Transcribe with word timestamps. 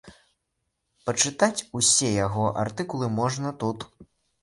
Пачытаць 1.09 1.65
усе 1.81 2.09
яго 2.25 2.51
артыкулы 2.67 3.15
можна 3.23 3.57
тут. 3.65 3.91